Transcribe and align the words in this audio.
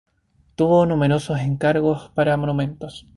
Tuvo 0.55 0.87
numerosos 0.87 1.39
encargos 1.41 2.09
para 2.15 2.35
monumentos. 2.35 3.05